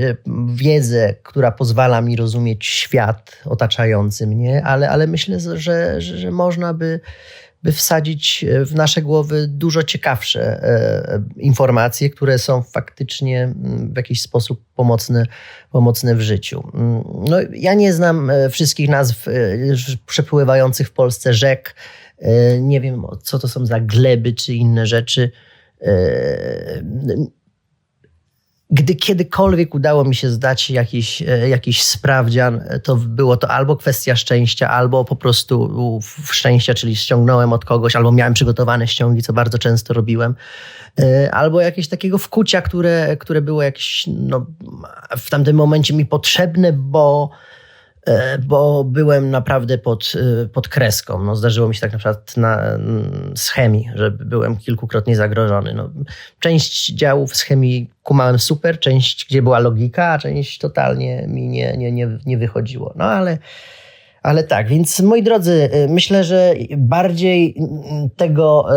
wiedzę, 0.55 1.15
która 1.23 1.53
pozwala 1.53 2.01
mi 2.01 2.17
rozumieć 2.17 2.67
świat 2.67 3.43
otaczający 3.45 4.27
mnie, 4.27 4.65
ale, 4.65 4.91
ale 4.91 5.07
myślę, 5.07 5.41
że, 5.41 5.59
że, 5.59 6.01
że 6.01 6.31
można 6.31 6.75
by 6.75 7.01
by 7.63 7.73
wsadzić 7.73 8.45
w 8.65 8.75
nasze 8.75 9.03
głowy 9.03 9.47
dużo 9.49 9.83
ciekawsze 9.83 10.61
informacje, 11.37 12.11
które 12.11 12.39
są 12.39 12.63
faktycznie 12.63 13.43
mm, 13.43 13.93
w 13.93 13.97
jakiś 13.97 14.23
sposób 14.23 14.65
pomocne, 14.75 15.27
pomocne 15.71 16.15
w 16.15 16.21
życiu. 16.21 16.71
Mm, 16.75 17.03
no, 17.29 17.37
ja 17.53 17.75
nie 17.75 17.93
znam 17.93 18.31
wszystkich 18.51 18.89
nazw 18.89 19.27
przepływających 20.07 20.89
w 20.89 20.93
Polsce 20.93 21.35
rzek. 21.35 21.75
Nie 22.61 22.81
wiem, 22.81 23.07
co 23.23 23.39
to 23.39 23.49
są 23.49 23.67
za 23.67 23.81
gleby 23.81 24.33
czy 24.33 24.55
inne 24.55 24.87
rzeczy. 24.87 25.31
Gdy 28.71 28.95
kiedykolwiek 28.95 29.75
udało 29.75 30.05
mi 30.05 30.15
się 30.15 30.31
zdać 30.31 30.71
jakiś, 30.71 31.23
e, 31.23 31.49
jakiś 31.49 31.83
sprawdzian, 31.83 32.61
to 32.83 32.97
było 32.97 33.37
to 33.37 33.51
albo 33.51 33.77
kwestia 33.77 34.17
szczęścia, 34.17 34.71
albo 34.71 35.05
po 35.05 35.17
prostu 35.17 36.01
szczęścia, 36.31 36.75
czyli 36.75 36.97
ściągnąłem 36.97 37.53
od 37.53 37.65
kogoś, 37.65 37.97
albo 37.97 38.13
miałem 38.13 38.35
przygotowane 38.35 38.89
ściągi, 38.89 39.23
co 39.23 39.33
bardzo 39.33 39.59
często 39.59 39.95
robiłem, 39.95 40.35
e, 41.01 41.35
albo 41.35 41.61
jakieś 41.61 41.89
takiego 41.89 42.19
wkucia, 42.19 42.63
które, 42.63 43.17
które 43.17 43.43
było 43.43 43.63
jakieś 43.63 44.05
no, 44.07 44.47
w 45.17 45.31
tamtym 45.31 45.57
momencie 45.57 45.95
mi 45.95 46.07
potrzebne, 46.07 46.73
bo 46.73 47.31
E, 47.31 47.66
bo 48.47 48.85
byłem 48.85 49.31
naprawdę 49.31 49.79
pod, 49.79 50.13
e, 50.43 50.49
pod 50.49 50.69
kreską. 50.69 51.25
No, 51.25 51.37
zdarzyło 51.37 51.69
mi 51.69 51.75
się 51.75 51.81
tak 51.81 51.93
na 51.93 51.99
przykład 51.99 52.37
na, 52.37 52.63
z 53.35 53.49
chemii, 53.49 53.91
że 53.95 54.11
byłem 54.11 54.57
kilkukrotnie 54.57 55.17
zagrożony. 55.17 55.75
No, 55.75 55.91
część 56.41 56.93
działów 56.93 57.37
z 57.37 57.43
chemii 57.43 57.91
kumałem 58.03 58.39
super, 58.39 58.81
część, 58.81 59.27
gdzie 59.29 59.43
była 59.43 59.59
logika, 59.59 60.13
a 60.13 60.19
część 60.19 60.59
totalnie 60.59 61.27
mi 61.29 61.49
nie, 61.49 61.77
nie, 61.77 61.93
nie, 61.93 62.19
nie 62.27 62.39
wychodziło. 62.39 62.93
No 62.97 63.05
ale, 63.05 63.39
ale 64.23 64.45
tak, 64.45 64.69
więc 64.69 65.01
moi 65.01 65.23
drodzy, 65.23 65.69
e, 65.73 65.89
myślę, 65.89 66.25
że 66.25 66.55
bardziej 66.77 67.57
tego 68.17 68.69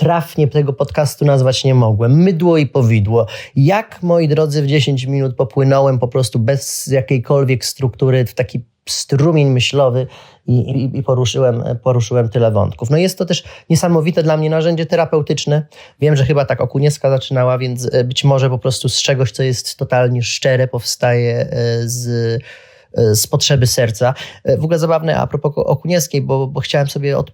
trafnie 0.00 0.48
tego 0.48 0.72
podcastu 0.72 1.24
nazwać 1.24 1.64
nie 1.64 1.74
mogłem. 1.74 2.22
Mydło 2.22 2.56
i 2.56 2.66
powidło. 2.66 3.26
Jak, 3.56 4.02
moi 4.02 4.28
drodzy, 4.28 4.62
w 4.62 4.66
10 4.66 5.04
minut 5.04 5.36
popłynąłem 5.36 5.98
po 5.98 6.08
prostu 6.08 6.38
bez 6.38 6.86
jakiejkolwiek 6.86 7.64
struktury 7.64 8.26
w 8.26 8.34
taki 8.34 8.64
strumień 8.88 9.48
myślowy 9.48 10.06
i, 10.46 10.58
i, 10.58 10.98
i, 10.98 11.02
poruszyłem, 11.02 11.64
poruszyłem 11.82 12.28
tyle 12.28 12.50
wątków. 12.50 12.90
No 12.90 12.96
jest 12.96 13.18
to 13.18 13.24
też 13.24 13.44
niesamowite 13.70 14.22
dla 14.22 14.36
mnie 14.36 14.50
narzędzie 14.50 14.86
terapeutyczne. 14.86 15.66
Wiem, 16.00 16.16
że 16.16 16.24
chyba 16.24 16.44
tak 16.44 16.60
Okunieska 16.60 17.10
zaczynała, 17.10 17.58
więc 17.58 17.94
e, 17.94 18.04
być 18.04 18.24
może 18.24 18.50
po 18.50 18.58
prostu 18.58 18.88
z 18.88 19.02
czegoś, 19.02 19.32
co 19.32 19.42
jest 19.42 19.76
totalnie 19.76 20.22
szczere, 20.22 20.68
powstaje 20.68 21.40
e, 21.40 21.48
z 21.84 22.08
e, 22.08 23.14
z 23.14 23.26
potrzeby 23.26 23.66
serca. 23.66 24.14
W 24.58 24.64
ogóle 24.64 24.78
zabawne 24.78 25.16
a 25.16 25.26
propos 25.26 25.52
Okunieskiej, 25.56 26.22
bo, 26.22 26.46
bo 26.46 26.60
chciałem 26.60 26.88
sobie 26.88 27.18
od, 27.18 27.32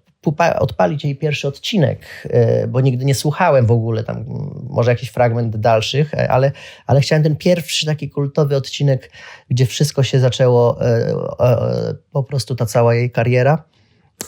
odpalić 0.58 1.04
jej 1.04 1.16
pierwszy 1.16 1.48
odcinek, 1.48 2.28
e, 2.30 2.66
bo 2.66 2.80
nigdy 2.80 3.04
nie 3.04 3.14
słuchałem 3.14 3.66
w 3.66 3.70
ogóle 3.70 4.04
tam, 4.04 4.24
może 4.70 4.90
jakiś 4.90 5.08
fragment 5.08 5.56
dalszych, 5.56 6.14
e, 6.14 6.30
ale, 6.30 6.52
ale 6.86 7.00
chciałem 7.00 7.22
ten 7.22 7.36
pierwszy 7.36 7.86
taki 7.86 8.10
kultowy 8.10 8.56
odcinek, 8.56 9.10
gdzie 9.50 9.66
wszystko 9.66 10.02
się 10.02 10.20
zaczęło, 10.20 10.86
e, 10.86 11.14
po 12.12 12.22
prostu 12.22 12.54
ta 12.54 12.66
cała 12.66 12.94
jej 12.94 13.10
kariera. 13.10 13.64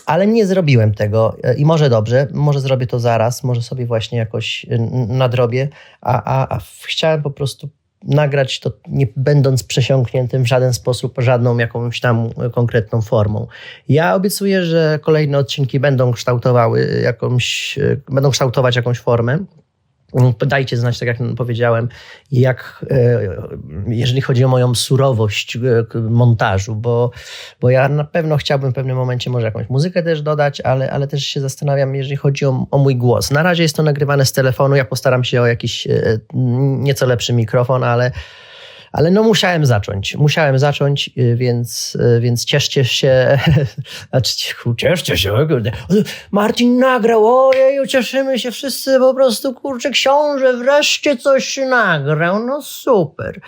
Ale 0.06 0.26
nie 0.26 0.46
zrobiłem 0.46 0.94
tego 0.94 1.36
i 1.56 1.64
może 1.64 1.90
dobrze, 1.90 2.26
może 2.32 2.60
zrobię 2.60 2.86
to 2.86 3.00
zaraz, 3.00 3.44
może 3.44 3.62
sobie 3.62 3.86
właśnie 3.86 4.18
jakoś 4.18 4.66
nadrobię, 5.08 5.68
a, 6.00 6.22
a, 6.24 6.56
a 6.56 6.60
chciałem 6.82 7.22
po 7.22 7.30
prostu 7.30 7.68
nagrać 8.02 8.60
to 8.60 8.72
nie 8.88 9.06
będąc 9.16 9.62
przesiąkniętym 9.62 10.42
w 10.42 10.46
żaden 10.46 10.72
sposób 10.72 11.14
żadną 11.18 11.58
jakąś 11.58 12.00
tam 12.00 12.30
konkretną 12.52 13.02
formą. 13.02 13.46
Ja 13.88 14.14
obiecuję, 14.14 14.64
że 14.64 14.98
kolejne 15.02 15.38
odcinki 15.38 15.80
będą 15.80 16.12
kształtowały 16.12 17.00
jakąś, 17.02 17.78
będą 18.08 18.30
kształtować 18.30 18.76
jakąś 18.76 19.00
formę. 19.00 19.38
Dajcie 20.46 20.76
znać, 20.76 20.98
tak 20.98 21.06
jak 21.06 21.18
powiedziałem, 21.36 21.88
jak, 22.32 22.84
e, 22.90 23.20
jeżeli 23.88 24.20
chodzi 24.20 24.44
o 24.44 24.48
moją 24.48 24.74
surowość 24.74 25.56
e, 25.56 25.98
montażu, 26.00 26.74
bo, 26.74 27.10
bo 27.60 27.70
ja 27.70 27.88
na 27.88 28.04
pewno 28.04 28.36
chciałbym 28.36 28.70
w 28.70 28.74
pewnym 28.74 28.96
momencie 28.96 29.30
może 29.30 29.46
jakąś 29.46 29.68
muzykę 29.68 30.02
też 30.02 30.22
dodać, 30.22 30.60
ale, 30.60 30.90
ale 30.90 31.06
też 31.06 31.24
się 31.24 31.40
zastanawiam, 31.40 31.94
jeżeli 31.94 32.16
chodzi 32.16 32.46
o, 32.46 32.66
o 32.70 32.78
mój 32.78 32.96
głos. 32.96 33.30
Na 33.30 33.42
razie 33.42 33.62
jest 33.62 33.76
to 33.76 33.82
nagrywane 33.82 34.24
z 34.24 34.32
telefonu, 34.32 34.76
ja 34.76 34.84
postaram 34.84 35.24
się 35.24 35.42
o 35.42 35.46
jakiś 35.46 35.86
e, 35.86 36.18
nieco 36.78 37.06
lepszy 37.06 37.32
mikrofon, 37.32 37.84
ale 37.84 38.12
ale 38.92 39.10
no 39.10 39.22
musiałem 39.22 39.66
zacząć, 39.66 40.16
musiałem 40.16 40.58
zacząć, 40.58 41.10
y, 41.18 41.36
więc, 41.36 41.96
y, 42.16 42.20
więc 42.20 42.44
cieszcie 42.44 42.84
się, 42.84 43.38
znaczy 44.10 44.36
cieszcie 44.36 44.56
się, 44.56 44.76
Martin 46.30 46.78
nagrał, 46.78 47.48
ojej, 47.48 47.88
cieszymy 47.88 48.38
się 48.38 48.50
wszyscy, 48.50 48.98
po 48.98 49.14
prostu, 49.14 49.54
kurczę, 49.54 49.90
książę 49.90 50.56
wreszcie 50.56 51.16
coś 51.16 51.56
nagrał, 51.56 52.46
no 52.46 52.62
super. 52.62 53.40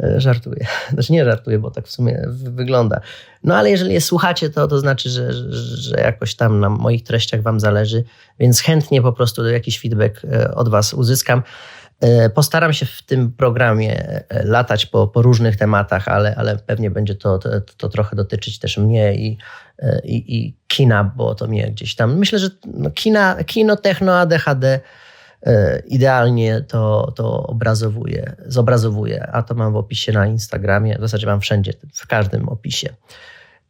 E, 0.00 0.20
żartuję. 0.20 0.66
Znaczy 0.92 1.12
nie 1.12 1.24
żartuję, 1.24 1.58
bo 1.58 1.70
tak 1.70 1.86
w 1.86 1.92
sumie 1.92 2.22
wygląda. 2.32 3.00
No 3.44 3.56
ale 3.56 3.70
jeżeli 3.70 3.92
je 3.92 4.00
słuchacie, 4.00 4.50
to 4.50 4.68
to 4.68 4.78
znaczy, 4.78 5.10
że, 5.10 5.32
że 5.52 5.96
jakoś 5.96 6.34
tam 6.34 6.60
na 6.60 6.68
moich 6.68 7.02
treściach 7.02 7.42
wam 7.42 7.60
zależy, 7.60 8.04
więc 8.38 8.60
chętnie 8.60 9.02
po 9.02 9.12
prostu 9.12 9.48
jakiś 9.48 9.80
feedback 9.80 10.24
e, 10.24 10.54
od 10.54 10.68
was 10.68 10.94
uzyskam. 10.94 11.42
E, 12.02 12.30
postaram 12.30 12.72
się 12.72 12.86
w 12.86 13.02
tym 13.02 13.32
programie 13.32 14.04
e, 14.28 14.44
latać 14.44 14.86
po, 14.86 15.08
po 15.08 15.22
różnych 15.22 15.56
tematach, 15.56 16.08
ale, 16.08 16.34
ale 16.36 16.56
pewnie 16.56 16.90
będzie 16.90 17.14
to, 17.14 17.38
to, 17.38 17.48
to 17.76 17.88
trochę 17.88 18.16
dotyczyć 18.16 18.58
też 18.58 18.78
mnie 18.78 19.14
i, 19.14 19.38
e, 19.78 20.00
i, 20.04 20.36
i, 20.36 20.56
kina, 20.68 21.04
bo 21.04 21.34
to 21.34 21.46
mnie 21.46 21.70
gdzieś 21.70 21.94
tam. 21.94 22.18
Myślę, 22.18 22.38
że 22.38 22.48
no 22.74 22.90
kina, 22.90 23.44
kino, 23.44 23.76
techno, 23.76 24.18
ADHD 24.18 24.80
idealnie 25.86 26.60
to, 26.60 27.12
to 27.16 27.42
obrazowuje, 27.42 28.36
zobrazowuje, 28.46 29.26
a 29.32 29.42
to 29.42 29.54
mam 29.54 29.72
w 29.72 29.76
opisie 29.76 30.12
na 30.12 30.26
Instagramie, 30.26 30.96
w 30.98 31.00
zasadzie 31.00 31.26
mam 31.26 31.40
wszędzie, 31.40 31.72
w 31.94 32.06
każdym 32.06 32.48
opisie. 32.48 32.88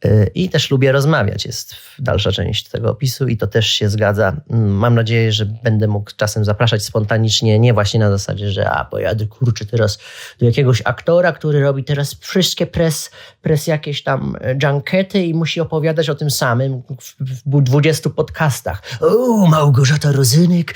Y, 0.05 0.31
I 0.35 0.49
też 0.49 0.71
lubię 0.71 0.91
rozmawiać, 0.91 1.45
jest 1.45 1.75
dalsza 1.99 2.31
część 2.31 2.69
tego 2.69 2.91
opisu 2.91 3.27
i 3.27 3.37
to 3.37 3.47
też 3.47 3.67
się 3.67 3.89
zgadza. 3.89 4.35
Mm, 4.49 4.71
mam 4.71 4.95
nadzieję, 4.95 5.31
że 5.31 5.45
będę 5.45 5.87
mógł 5.87 6.11
czasem 6.17 6.45
zapraszać 6.45 6.83
spontanicznie, 6.83 7.59
nie 7.59 7.73
właśnie 7.73 7.99
na 7.99 8.09
zasadzie, 8.09 8.51
że 8.51 8.69
a 8.69 8.85
pojadę 8.85 9.25
kurczę 9.27 9.65
teraz 9.65 9.99
do 10.39 10.45
jakiegoś 10.45 10.81
aktora, 10.85 11.31
który 11.31 11.61
robi 11.61 11.83
teraz 11.83 12.15
wszystkie 12.19 12.67
pres, 12.67 13.11
pres 13.41 13.67
jakieś 13.67 14.03
tam 14.03 14.35
e, 14.41 14.55
junkety 14.63 15.25
i 15.25 15.33
musi 15.33 15.61
opowiadać 15.61 16.09
o 16.09 16.15
tym 16.15 16.31
samym 16.31 16.81
w, 17.19 17.61
20 17.63 18.09
podcastach. 18.09 18.81
O, 19.01 19.47
Małgorzata 19.47 20.11
Rozynek 20.11 20.73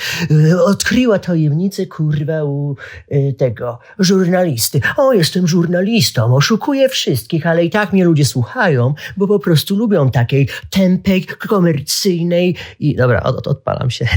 e, 0.52 0.64
odkryła 0.64 1.20
tajemnicę 1.20 1.86
kurwa 1.86 2.44
u 2.44 2.76
e, 3.10 3.34
tego 3.34 3.80
żurnalisty. 4.00 4.82
O, 4.98 5.14
jestem 5.14 5.48
żurnalistą, 5.48 6.36
oszukuję 6.36 6.90
wszystkich, 6.90 7.48
ale 7.48 7.66
i 7.66 7.70
tak 7.70 7.94
mnie 7.94 8.06
ludzie 8.06 8.26
słuchają, 8.26 8.94
bo 9.18 9.28
po 9.28 9.40
prostu 9.40 9.76
lubią 9.76 10.12
takiej 10.12 10.50
tępej, 10.70 11.26
komercyjnej 11.26 12.56
i 12.80 12.96
dobra, 12.96 13.24
od, 13.24 13.48
odpalam 13.48 13.90
się. 13.90 14.08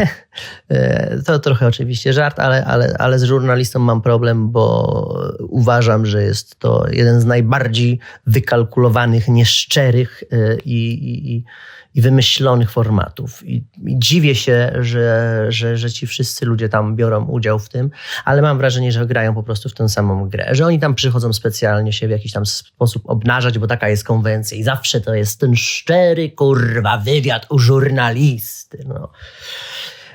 E, 0.69 1.23
to 1.27 1.39
trochę 1.39 1.67
oczywiście 1.67 2.13
żart, 2.13 2.39
ale, 2.39 2.65
ale, 2.65 2.97
ale 2.99 3.19
z 3.19 3.23
żurnalistą 3.23 3.79
mam 3.79 4.03
problem, 4.03 4.51
bo 4.51 5.31
uważam, 5.49 6.07
że 6.07 6.23
jest 6.23 6.59
to 6.59 6.85
jeden 6.91 7.21
z 7.21 7.25
najbardziej 7.25 7.99
wykalkulowanych, 8.27 9.29
nieszczerych 9.29 10.25
e, 10.33 10.57
i, 10.65 11.35
i, 11.35 11.45
i 11.95 12.01
wymyślonych 12.01 12.71
formatów. 12.71 13.47
I, 13.47 13.57
I, 13.87 13.99
dziwię 13.99 14.35
się, 14.35 14.73
że, 14.81 15.47
że, 15.49 15.77
że 15.77 15.91
ci 15.91 16.07
wszyscy 16.07 16.47
ludzie 16.47 16.69
tam 16.69 16.97
biorą 16.97 17.25
udział 17.25 17.59
w 17.59 17.69
tym, 17.69 17.91
ale 18.25 18.43
mam 18.43 18.59
wrażenie, 18.59 18.93
że 18.93 19.07
grają 19.07 19.35
po 19.35 19.43
prostu 19.43 19.69
w 19.69 19.75
tę 19.75 19.89
samą 19.89 20.29
grę. 20.29 20.49
Że 20.55 20.67
oni 20.67 20.79
tam 20.79 20.95
przychodzą 20.95 21.33
specjalnie 21.33 21.93
się 21.93 22.09
w 22.09 22.11
jakiś 22.11 22.33
tam 22.33 22.47
sposób 22.47 23.03
obnażać, 23.07 23.59
bo 23.59 23.67
taka 23.67 23.89
jest 23.89 24.05
konwencja 24.05 24.57
i 24.57 24.63
zawsze 24.63 25.01
to 25.01 25.15
jest 25.15 25.41
ten 25.41 25.57
szczery, 25.57 26.31
kurwa, 26.31 26.99
wywiad 26.99 27.47
u 27.51 27.59
żurnalisty. 27.59 28.85
No. 28.89 29.11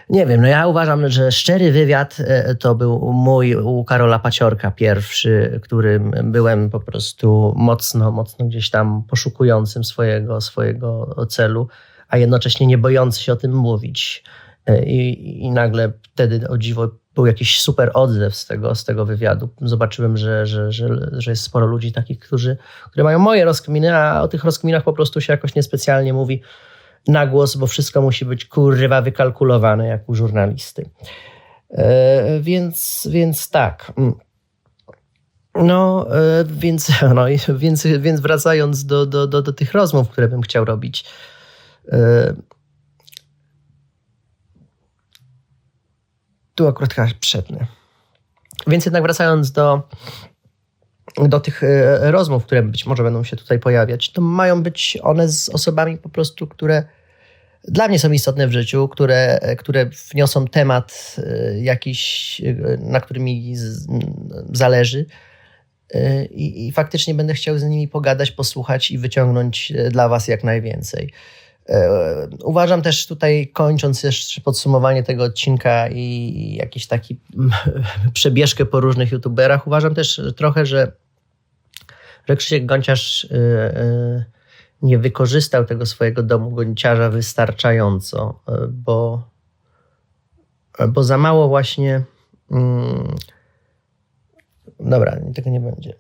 Nie 0.10 0.26
wiem, 0.26 0.42
no 0.42 0.48
ja 0.48 0.68
uważam, 0.68 1.10
że 1.10 1.32
szczery 1.32 1.72
wywiad 1.72 2.18
e, 2.20 2.56
to 2.56 2.76
był 2.76 3.14
mój 3.14 3.56
u 3.56 3.84
Karola 3.84 4.20
Paciorka 4.20 4.72
pierwszy, 4.72 5.60
którym 5.64 6.12
byłem 6.24 6.70
po 6.70 6.80
prostu 6.80 7.54
mocno, 7.58 8.12
mocno 8.12 8.46
gdzieś 8.46 8.70
tam 8.70 9.04
poszukującym 9.04 9.84
swojego, 9.84 10.42
swojego 10.42 11.16
celu, 11.30 11.68
a 12.08 12.18
jednocześnie 12.18 12.68
nie 12.68 12.78
bojący 12.78 13.24
się 13.24 13.34
o 13.34 13.36
tym 13.36 13.54
mówić. 13.54 14.24
E, 14.66 14.86
I, 14.86 15.44
i 15.44 15.52
nagle 15.52 15.92
wtedy 16.14 16.48
o 16.48 16.58
dziwo 16.58 16.90
był 17.16 17.26
jakiś 17.26 17.62
super 17.62 17.92
odzew 17.94 18.36
z 18.36 18.46
tego, 18.46 18.76
z 18.76 18.86
tego 18.86 19.06
wywiadu. 19.06 19.50
Zobaczyłem, 19.62 20.18
że, 20.18 20.46
że, 20.46 20.72
że, 20.72 20.88
że 21.12 21.32
jest 21.32 21.44
sporo 21.44 21.66
ludzi 21.66 21.92
takich, 21.92 22.20
którzy, 22.20 22.58
którzy 22.92 23.04
mają 23.04 23.20
moje 23.20 23.46
rozkminy, 23.46 23.96
a 23.96 24.22
o 24.22 24.28
tych 24.28 24.44
rozkminach 24.44 24.84
po 24.84 24.94
prostu 24.94 25.22
się 25.22 25.34
jakoś 25.34 25.56
niespecjalnie 25.56 26.14
mówi 26.14 26.42
na 27.08 27.28
głos, 27.28 27.56
bo 27.56 27.68
wszystko 27.68 28.02
musi 28.02 28.26
być 28.26 28.46
kurwa 28.46 29.02
wykalkulowane 29.02 29.88
jak 29.88 30.10
u 30.10 30.16
żurnalisty. 30.16 30.90
E, 31.70 32.40
więc, 32.42 33.08
więc 33.12 33.50
tak. 33.50 33.94
Mm. 33.98 34.14
No, 35.56 36.08
e, 36.18 36.46
więc, 36.46 36.92
no, 37.16 37.26
więc, 37.56 37.88
więc 38.00 38.20
wracając 38.20 38.86
do, 38.86 39.06
do, 39.06 39.28
do, 39.28 39.42
do 39.42 39.54
tych 39.54 39.74
rozmów, 39.74 40.10
które 40.10 40.28
bym 40.28 40.42
chciał 40.42 40.66
robić. 40.66 41.06
Tu 46.56 46.68
akurat 46.68 46.94
chyba 46.94 47.08
przednę. 47.20 47.68
Więc 48.68 48.86
jednak 48.86 49.04
wracając 49.04 49.52
do, 49.52 49.90
do 51.18 51.40
tych 51.40 51.64
e, 51.64 52.12
rozmów, 52.12 52.46
które 52.46 52.64
być 52.64 52.86
może 52.86 53.04
będą 53.04 53.24
się 53.24 53.36
tutaj 53.38 53.60
pojawiać, 53.60 54.12
to 54.12 54.22
mają 54.22 54.64
być 54.64 54.98
one 55.02 55.30
z 55.30 55.50
osobami 55.50 55.98
po 55.98 56.10
prostu, 56.10 56.48
które 56.48 56.84
dla 57.68 57.88
mnie 57.88 58.00
są 58.00 58.12
istotne 58.12 58.48
w 58.48 58.52
życiu, 58.52 58.88
które, 58.88 59.40
które 59.58 59.90
wniosą 60.12 60.48
temat 60.48 61.16
e, 61.18 61.60
jakiś, 61.60 62.42
e, 62.46 62.78
na 62.78 63.02
którym 63.02 63.24
mi 63.24 63.56
zależy. 64.54 65.06
I, 66.32 66.68
I, 66.68 66.72
faktycznie 66.72 67.14
będę 67.14 67.34
chciał 67.34 67.58
z 67.58 67.64
nimi 67.64 67.88
pogadać, 67.88 68.32
posłuchać 68.32 68.92
i 68.92 68.98
wyciągnąć 68.98 69.74
dla 69.92 70.10
Was 70.10 70.28
jak 70.28 70.44
najwięcej. 70.44 71.12
E, 71.70 72.28
uważam 72.44 72.82
też 72.82 73.08
tutaj, 73.08 73.48
kończąc 73.54 74.04
jeszcze 74.04 74.42
podsumowanie 74.42 75.04
tego 75.04 75.24
odcinka 75.24 75.90
i 75.90 76.56
jakiś 76.60 76.88
taki 76.88 77.20
przebieżkę 78.14 78.66
po 78.66 78.80
różnych 78.80 79.12
youtuberach, 79.12 79.68
uważam 79.68 79.96
też 79.96 80.22
trochę, 80.36 80.66
że, 80.66 80.92
że 82.30 82.36
Krzysiek 82.36 82.66
Gonciarz 82.66 83.26
e, 83.26 83.38
e, 83.38 84.26
nie 84.82 84.98
wykorzystał 84.98 85.66
tego 85.66 85.86
swojego 85.86 86.24
domu 86.24 86.52
gonciarza 86.52 87.10
wystarczająco, 87.10 88.40
bo, 88.70 89.24
bo 90.88 91.04
za 91.04 91.18
mało 91.18 91.48
właśnie. 91.48 92.02
Mm, 92.52 93.16
dobra, 94.80 95.18
tego 95.36 95.50
nie 95.50 95.60
będzie. 95.60 95.94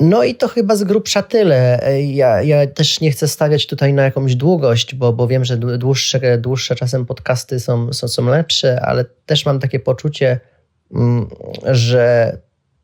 No 0.00 0.24
i 0.24 0.34
to 0.34 0.48
chyba 0.48 0.76
z 0.76 0.84
grubsza 0.84 1.22
tyle. 1.22 1.80
Ja, 2.06 2.42
ja 2.42 2.66
też 2.66 3.00
nie 3.00 3.10
chcę 3.10 3.28
stawiać 3.28 3.66
tutaj 3.66 3.94
na 3.94 4.02
jakąś 4.02 4.36
długość, 4.36 4.94
bo, 4.94 5.12
bo 5.12 5.26
wiem, 5.26 5.44
że 5.44 5.56
dłuższe, 5.56 6.38
dłuższe 6.38 6.74
czasem 6.74 7.06
podcasty 7.06 7.60
są, 7.60 7.92
są, 7.92 8.08
są 8.08 8.26
lepsze, 8.26 8.80
ale 8.80 9.04
też 9.26 9.46
mam 9.46 9.60
takie 9.60 9.80
poczucie, 9.80 10.40
mm, 10.94 11.28
że 11.64 12.38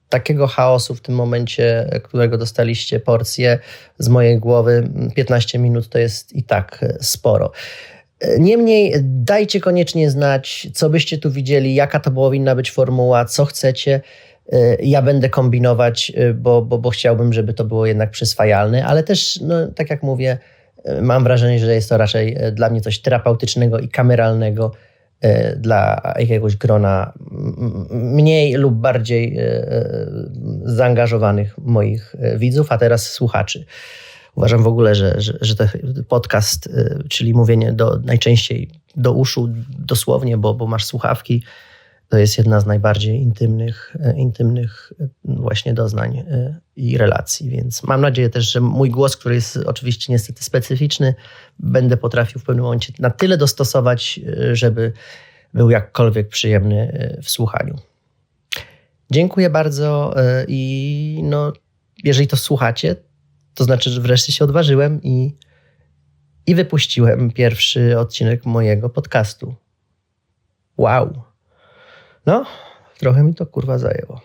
takiego 0.09 0.47
chaosu 0.47 0.95
w 0.95 1.01
tym 1.01 1.15
momencie, 1.15 1.91
którego 2.03 2.39
dostaliście 2.39 3.01
porcję 3.01 3.59
z 3.99 4.09
mojej 4.09 4.39
głowy, 4.39 4.91
15 5.15 5.59
minut 5.59 5.89
to 5.89 5.99
jest 5.99 6.37
i 6.37 6.43
tak 6.43 6.85
sporo. 7.01 7.53
Niemniej 8.39 8.95
dajcie 9.03 9.61
koniecznie 9.61 10.11
znać, 10.11 10.69
co 10.75 10.91
byście 10.91 11.19
tu 11.19 11.31
widzieli, 11.31 11.75
jaka 11.75 12.01
to 12.01 12.11
powinna 12.11 12.55
być 12.55 12.71
formuła, 12.71 13.25
co 13.25 13.45
chcecie. 13.45 14.01
Ja 14.81 15.03
będę 15.03 15.29
kombinować, 15.29 16.13
bo, 16.35 16.63
bo, 16.63 16.79
bo 16.79 16.91
chciałbym, 16.91 17.33
żeby 17.33 17.55
to 17.55 17.65
było 17.65 17.87
jednak 17.87 18.11
przyswajalne, 18.11 18.87
ale 18.87 19.03
też, 19.03 19.41
no, 19.41 19.55
tak 19.67 19.91
jak 19.91 20.03
mówię, 20.03 20.39
mam 21.03 21.25
wrażenie, 21.25 21.59
że 21.59 21.75
jest 21.75 21.89
to 21.89 21.97
raczej 21.97 22.37
dla 22.53 22.71
mnie 22.71 22.81
coś 22.81 22.99
terapeutycznego 22.99 23.79
i 23.79 23.89
kameralnego 23.89 24.73
dla 25.57 26.13
jakiegoś 26.19 26.57
grona 26.57 27.13
mniej 27.91 28.55
lub 28.55 28.75
bardziej 28.75 29.39
zaangażowanych 30.65 31.59
moich 31.59 32.17
widzów, 32.37 32.73
a 32.73 32.79
teraz 32.79 33.11
słuchaczy. 33.11 33.65
Uważam 34.35 34.63
w 34.63 34.67
ogóle, 34.67 34.95
że, 34.95 35.21
że, 35.21 35.39
że 35.41 35.57
ten 35.57 35.69
podcast, 36.09 36.69
czyli 37.09 37.35
mówienie 37.35 37.73
do, 37.73 38.01
najczęściej 38.05 38.71
do 38.97 39.13
uszu 39.13 39.49
dosłownie, 39.79 40.37
bo, 40.37 40.55
bo 40.55 40.67
masz 40.67 40.85
słuchawki, 40.85 41.43
to 42.09 42.19
jest 42.19 42.39
jedna 42.39 42.61
z 42.61 42.67
najbardziej 42.67 43.21
intymnych, 43.21 43.97
e, 44.01 44.17
intymnych 44.17 44.93
e, 45.01 45.09
właśnie 45.25 45.75
doznań 45.75 46.19
e, 46.19 46.61
i 46.77 46.99
relacji. 46.99 47.51
Więc 47.51 47.83
mam 47.83 48.01
nadzieję 48.01 48.31
też, 48.31 48.53
że 48.53 48.61
mój 48.61 48.91
głos, 48.91 49.17
który 49.17 49.35
jest 49.35 49.57
oczywiście 49.57 50.13
niestety 50.13 50.45
specyficzny, 50.45 51.15
będę 51.59 51.97
potrafił 51.97 52.41
w 52.41 52.45
pewnym 52.45 52.65
momencie 52.65 52.93
na 52.99 53.11
tyle 53.11 53.37
dostosować, 53.37 54.21
żeby 54.53 54.93
był 55.55 55.71
jakkolwiek 55.71 56.29
przyjemny 56.29 57.09
w 57.23 57.31
słuchaniu. 57.31 57.79
Dziękuję 59.11 59.51
bardzo 59.51 60.15
i 60.49 61.21
no, 61.25 61.53
jeżeli 62.05 62.27
to 62.27 62.37
słuchacie, 62.37 62.97
to 63.55 63.65
znaczy, 63.65 63.91
że 63.91 64.01
wreszcie 64.01 64.33
się 64.33 64.45
odważyłem 64.45 65.03
i, 65.03 65.35
i 66.47 66.55
wypuściłem 66.55 67.31
pierwszy 67.31 67.99
odcinek 67.99 68.47
mojego 68.47 68.89
podcastu. 68.89 69.55
Wow! 70.77 71.28
No, 72.29 72.45
trochę 72.99 73.23
mi 73.23 73.35
to 73.35 73.47
kurwa 73.47 73.79
zajęło. 73.79 74.21